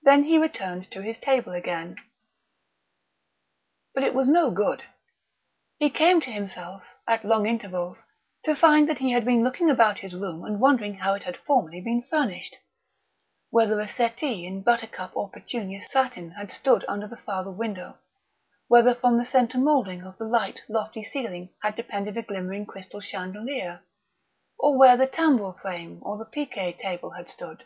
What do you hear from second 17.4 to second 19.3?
window, whether from the